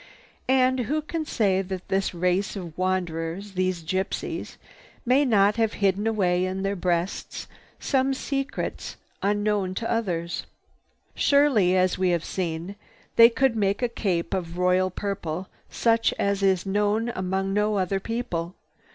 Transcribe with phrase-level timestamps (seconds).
[0.49, 4.57] And who can say that this race of wanderers, these gypsies,
[5.05, 7.45] may not have hidden away in their breasts
[7.79, 10.47] some secrets unknown to others?
[11.13, 12.75] Surely, as we have seen,
[13.15, 17.99] they could make a cape of royal purple such as is known among no other
[17.99, 18.55] people.